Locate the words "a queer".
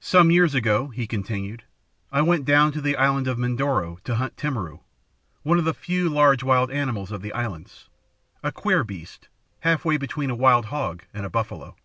8.42-8.84